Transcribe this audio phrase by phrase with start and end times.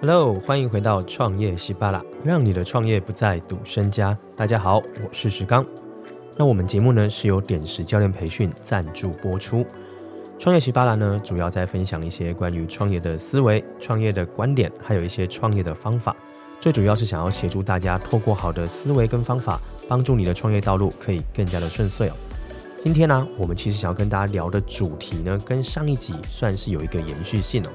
[0.00, 4.16] Hello，欢迎回到创业西巴拉，让你的创业不再赌身家。
[4.36, 5.66] 大家好，我是石刚。
[6.36, 9.66] 那我们节目呢是由点石教练培训赞助播出。
[10.38, 16.14] 创业西巴拉呢，主要在分享一些关于创业的思维、创业的观点，还有一些创业的方法。
[16.60, 22.12] 最主要是想要协助大家透过好的思维跟方法，帮助你的创业道路可以更加的顺遂哦。
[22.84, 27.70] 今天呢，我们其实想要跟大家聊的主题呢，跟上一集算是有一个延续性哦。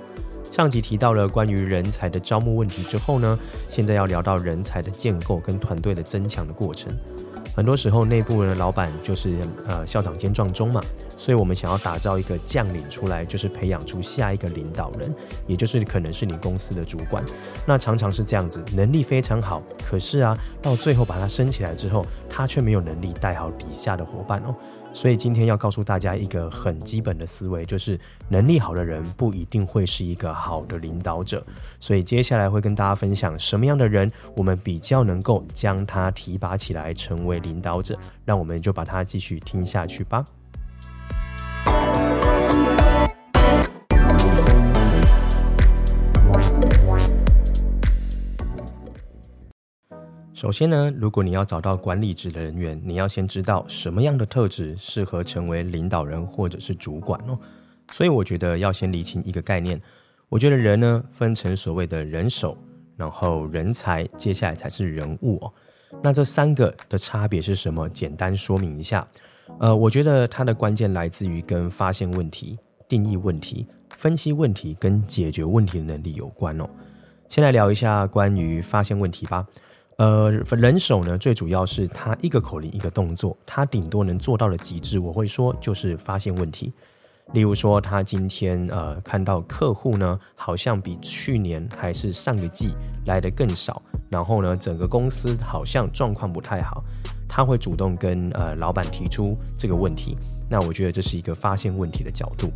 [0.53, 3.39] 上集提到了关于人才的招募问题之后呢，
[3.69, 6.95] 现在要聊到人才的建构跟团队的增强的过程。
[7.55, 9.35] 很多时候，内部的老板就是
[9.65, 10.79] 呃校长兼撞钟嘛，
[11.23, 15.15] 所以我们想要打造一个将领出来，就是培养出下一个领导人，
[15.47, 17.23] 也就是可能是你公司的主管。
[17.65, 24.53] 那常常是这样子，能力非常好，可是啊，到最后把他升起来之后，他却没有能力带好底下的伙伴哦。
[24.91, 27.97] 所以今天要告诉大家一个很基本的思维，就是
[28.27, 31.41] 能力好的人不一定会是一个好的领导者。
[31.79, 37.97] 所以接下来会跟大家分享什么样的人，我们比较能够将他提拔起来成为领导者。
[38.25, 40.25] 让我们就把它继续听下去吧。
[50.43, 57.39] 首先呢，如果你要找到管理职的人员，你要先知道什么样的特质适合成为领导人或者是主管哦。
[57.89, 59.81] 所以我觉得要先厘清一个概念。
[60.27, 62.57] 我觉得人呢分成所谓的人手，
[62.97, 65.53] 然后人才，接下来才是人物哦。
[66.01, 67.87] 那这三个的差别是什么？
[67.87, 69.07] 简单说明一下。
[69.61, 76.69] 呃，我觉得它的关键来自于跟发现问题、定义问题、分析问题跟解决问题的能力有关哦。
[77.29, 79.47] 先来聊一下关于发现问题吧。
[80.03, 86.73] 呃，人手呢，最主要是他一个口令一个动作，他顶多能做到的极致，我会说就是发现问题。
[87.31, 92.71] 例如说，他今天呃看到客户呢，好像比去年还是上个季
[93.05, 96.83] 来的更少，然后呢，整个公司好像状况不太好，
[97.25, 100.17] 他会主动跟呃老板提出这个问题。
[100.49, 102.51] 那我觉得这是一个发现问题的角度。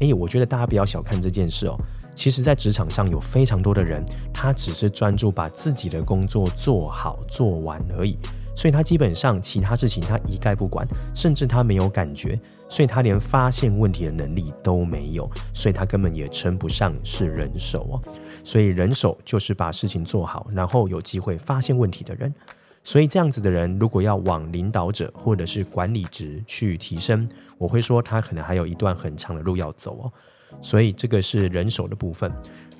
[0.00, 1.78] 诶，我觉得大家不要小看这件事哦。
[2.18, 8.18] 其实，在职场上有非常多的人，他只是专注把自己的工作做好做完而已，
[8.56, 10.84] 所以他基本上其他事情他一概不管，
[11.14, 12.36] 甚至他没有感觉，
[12.68, 18.02] 所以他连发现问题的能力都没有，所以他根本也称不上是人手哦。
[18.42, 22.34] 所以人手就是把事情做好，然后有机会发现问题的人。
[22.82, 27.28] 所以这样子的人，如果要往领导者或者是管理职去提升，
[27.58, 30.12] 我会说他可能还有一段很长的路要走哦。
[30.60, 32.32] 所以这个是人手的部分，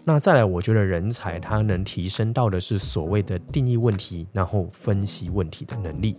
[0.05, 6.17] 那再来，我觉得人才他能提升到的是所谓的定义问题，然后分析问题的能力。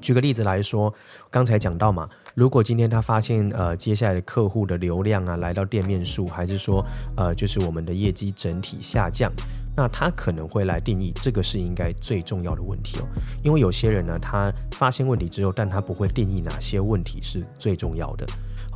[0.00, 0.94] 举个例子来说，
[1.28, 6.84] 刚才讲到嘛，如果今天他发现呃接下来的客户的流量啊来到店面数，还是说
[7.16, 9.32] 呃就是我们的业绩整体下降，
[9.76, 13.08] 那他可能会来定义这个是应该最重要的问题哦，
[13.42, 18.24] 因为有些人呢，他发现问题之后，但他不会定义哪些问题是最重要的。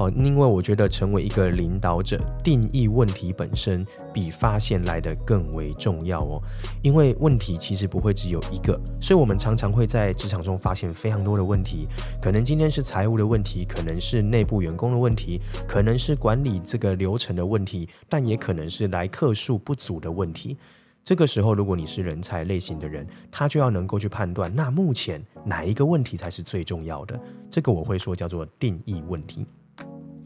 [0.03, 6.43] 好，因为我觉得成为一个领导者，定义问题本身比发现来得更为重要哦。
[6.83, 11.87] 因为问题其实不会只有一个，所以我们常常会在职场中发现非常多的问题。
[12.21, 20.59] 可能今天是财务的问题，可能是内部员工的问题，可能是管理这个流程的问题，但也可能是来客数不足的问题。
[21.05, 27.21] 这个时候，如果你是人才类型的人，他就要能够去判断，那目前哪一个问题才是最重要的？
[27.49, 29.47] 这个我会说叫做定义问题。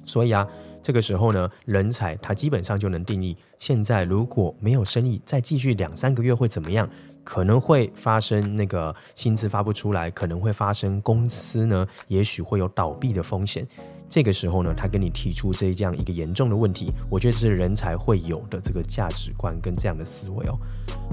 [0.07, 0.47] 所以啊，
[0.81, 6.89] 这个时候呢，人才他基本上就能定义，现在如果没有生意，再继续两三个月会怎么样？
[7.25, 13.67] 可能会发生那个薪资发不出来，可能会发生公司呢，也许会有倒闭的风险。
[14.09, 20.57] 这个时候呢，他跟你提出这样一个严重的问题，我觉得是人才会有的这个价值观跟这样的思维哦。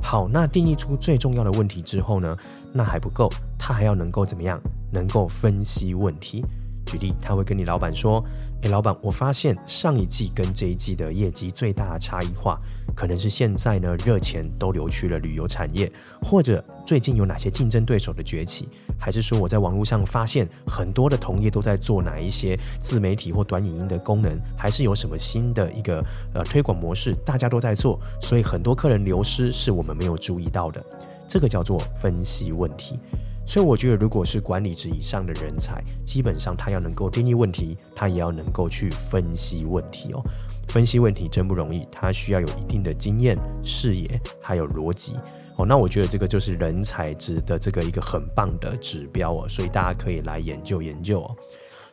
[0.03, 2.37] 好，那定义出最重要的问题之后呢，
[2.71, 3.27] 那还不够，
[3.57, 4.61] 他还要能够怎么样？
[4.91, 6.45] 能够分析问题。
[6.93, 8.23] 举例，他会跟你老板说
[8.61, 12.59] ：“诶，老板，我发现上一季跟这一季的业绩最大的差异化，
[12.95, 15.91] 可能是现在呢热钱都流去了旅游产业，
[16.21, 18.69] 或者最近有哪些竞争对手的崛起，
[18.99, 26.03] 还是说我在网络上发现很多的同业都在做哪一些自媒体或短影音的功能，还是有什么新的一个
[26.35, 30.83] 呃推广模式大家都在做，所以很多客人流失是我们没有注意到的，
[31.27, 32.99] 这个叫做分析问题。”
[33.53, 40.23] 所以我觉得，如果是管理职以上的人才，基本上他要能够定义问题，他也要能够去分析问题哦。
[40.69, 45.13] 分析问题真不容易，他需要有一定的经验、视野，还有逻辑
[45.55, 45.67] 哦。
[45.67, 51.35] 那我觉得这个就是人才值的这个一个很棒的指标哦，所以大家可以来研究研究哦。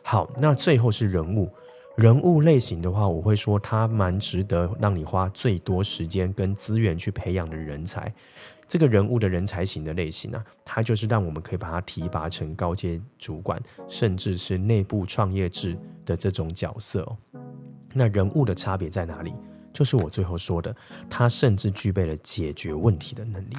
[0.01, 1.47] 好，那最后是人物，
[1.95, 8.11] 人物类型的话，我会说他蛮值得让你花最多时间跟资源去培养的人才。
[8.71, 17.17] 这个人物的人才型的类型啊，它就是让我们可以把它提拔成高阶主管，甚至是内部创业制的这种角色哦。
[17.93, 19.33] 那人物的差别在哪里？
[19.73, 20.73] 就是我最后说的，
[21.09, 23.57] 他甚至具备了解决问题的能力。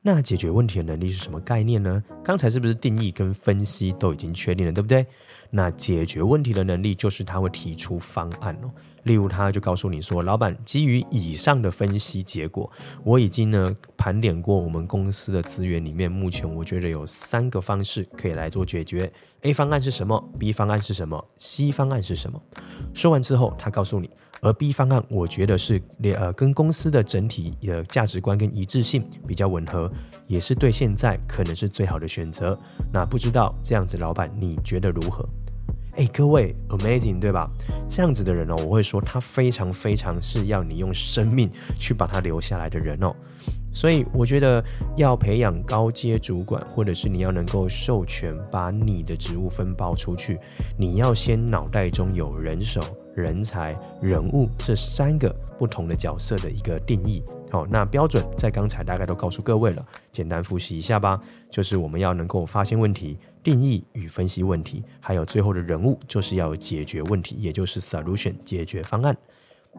[0.00, 2.02] 那解决问题的能力是什么概念呢？
[2.24, 5.06] 刚才是不是定义跟分析都已经确定了，对不对？
[5.50, 8.70] 那解决问题的能力就是他会提出方案哦。
[9.04, 12.70] 例如，他就告诉你说：“老板，基于以上的分析结果，
[13.02, 19.10] 我已经呢盘点过我们公司的资源里面，目前我觉得有三个方式可以来做解决。
[19.42, 22.40] A 方案是什么？B 方案是什么？C 方案是什么？”
[22.94, 24.10] 说完之后，他告诉你。
[24.40, 29.90] 而 B 方案，我觉得是呃跟公司的整体的价值观跟一致性比较吻合，
[30.28, 32.56] 也是对现在可能是最好的选择。
[32.92, 35.28] 那不知道这样子，老板你觉得如何？
[35.96, 37.50] 哎，各位，amazing 对吧？
[37.88, 43.12] 这样子的人哦，我会说他非常非常是要你用生命去把他留下来的人哦。
[43.78, 44.60] 所以我觉得
[44.96, 50.36] 要培养高阶主管，或者是你要能够授权把你的职务分包出去，
[50.76, 52.82] 你要先脑袋中有人手。
[53.14, 55.28] 人才、人物这三个
[55.58, 57.20] 不同的角色的一个定义，
[57.50, 61.20] 好，那标准在刚才大概都告诉各位了，简单复习一下吧。
[61.50, 69.16] 就是我们要能够发现问题、定义与分析问题，还有最后的人物就是要解决问题，也就是 solution 解决方案。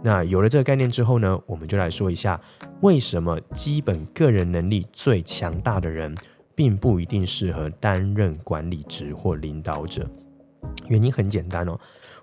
[0.02, 2.40] 那有了这个概念之后呢，我们就来说一下
[2.82, 6.16] 为什么基本个人能力最强大的人，
[6.56, 10.10] 并不一定适合担任管理职或领导者。
[10.88, 11.78] 原因很简单哦。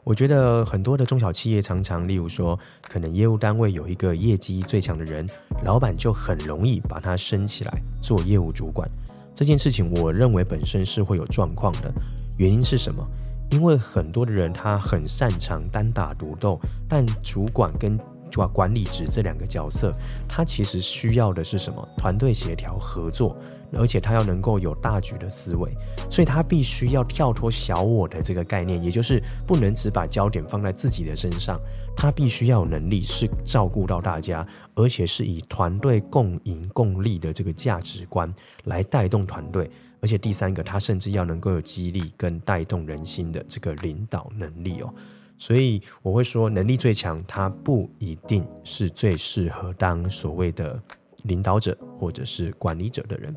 [0.05, 5.29] 我觉得很多的中小企业常常，例如说，可能业务单位有一个业绩最强的人，
[5.65, 8.89] 老板就很容易把他升起来做业务主管。
[9.35, 11.93] 这件事情，我认为本身是会有状况的。
[12.37, 13.05] 原因是什么？
[13.51, 17.99] 因为很多的人他很擅长单打独斗，但主管跟
[18.31, 19.95] 主管管理职这两个角色，
[20.29, 21.89] 他其实需要的是什么？
[21.97, 23.37] 团队协调合作。
[23.73, 25.69] 而且他要能够有大局的思维，
[26.09, 31.61] 所以他必须要跳脱小我的这个概念，也就是不能只把焦点放在自己的身上，
[31.97, 34.47] 他必须要有能力是照顾到大家，
[34.77, 38.33] 而且是以团队共赢共利的这个价值观
[38.65, 39.69] 来带动团队。
[40.07, 44.95] 而且第三个，他甚至要能够有激励跟带动人心的这个领导能力哦。
[45.37, 50.81] 所以我会说，能力最强，他不一定是最适合当所谓的
[51.25, 53.35] 领导者或者是管理者的人。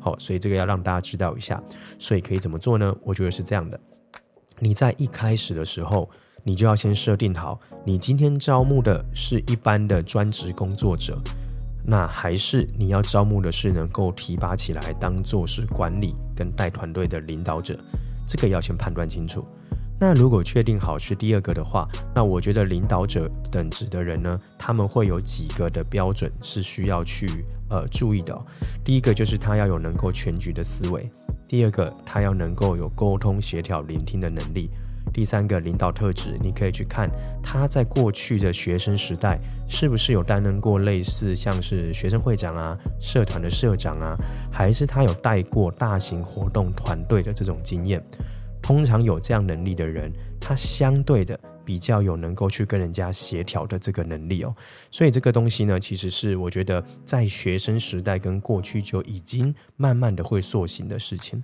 [0.00, 1.62] 好，所以这个要让大家知道一下，
[2.00, 2.92] 所以可以怎么做呢？
[3.04, 3.78] 我觉得是这样的，
[4.58, 6.10] 你在一开始的时候，
[6.42, 11.16] 你就要先设定好，你今天招募的是一般的专职工作者，
[11.90, 17.78] 那还是你要招募的是能够提拔起来当做是管理跟带团队的领导者，
[18.26, 19.42] 这个要先判断清楚。
[19.98, 27.26] 那如果确定好是第二个的话，那我觉得领导者等职的人呢，他们会有几个的标准是需要去
[27.70, 28.38] 呃注意的。
[28.84, 31.10] 第一个就是他要有能够全局的思维，
[31.48, 34.68] 第二个他要能够有沟通协调聆听的能力，
[35.12, 37.10] 第三个领导特质，你可以去看
[37.42, 44.16] 他在过去的学生时代是不是有担任过类似像是学生会长啊、社团的社长啊，
[44.52, 48.02] 还是他有带过大型活动团队的这种经验。
[48.60, 54.54] 通常有这样能力的人，他相对的比较有能够去跟人家协调的这个能力哦。
[54.90, 61.42] 所以这个东西呢，其实是我觉得在学生时代跟过去就已经慢慢的会塑形的事情。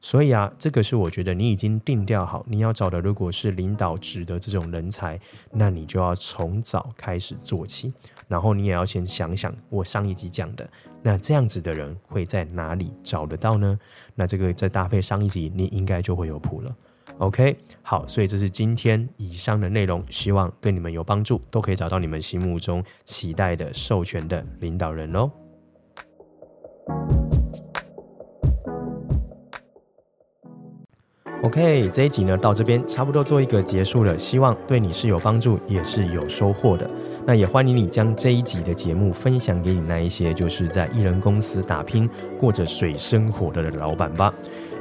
[0.00, 5.18] 所以啊，这个是我觉得你已经定调好，你要找的如果是领导职的这种人才，
[5.50, 7.92] 那你就要从早开始做起，
[8.28, 10.68] 然后你也要先想想我上一集讲的，
[11.02, 13.76] 那这样子的人会在哪里找得到呢？
[14.14, 16.76] 那这个再搭配上一集，你应该就会有谱了。
[17.18, 25.30] OK，好，所以这是今天以上的内容，希望对你们有帮助，都可以找到你们心目中期待的授权的领导人喽。
[31.46, 36.90] OK，这一集呢到这边差不多做一个结束了，希望对你是有帮助，也是有收获的。
[37.24, 44.34] 那也欢迎你将这一集的节目分享给你那一些就是在艺人公司打拼、过着水深火热的老板吧。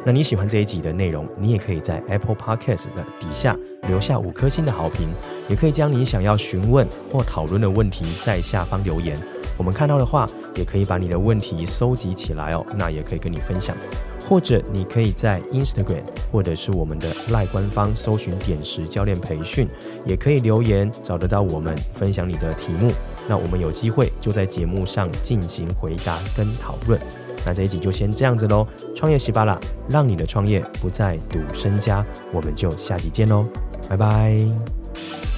[0.04, 3.56] 那你喜欢这一集的内容，你也可以在 Apple Podcast 的底下
[3.88, 5.08] 留下五颗星的好评，
[5.48, 9.16] 也可以将你想要询问或讨论的问题在下方留言，
[9.56, 13.78] 我们看到的话，也可以把你的问题收集起来哦，那也可以跟你分享。
[14.27, 19.70] 或者你可以在 Instagram 或者是我们的赖官方搜寻点石教练培训，
[20.05, 22.91] 也可以留言找得到我们分享你的题目，
[23.27, 27.00] 那我们有机会就在节目上进行回答跟讨论。
[27.46, 28.65] 那这一集就先这样子喽，
[28.96, 32.03] 创业喜巴啦，让你的创业不再赌身家，
[32.34, 33.44] 我们就下集见喽，
[33.88, 35.35] 拜拜。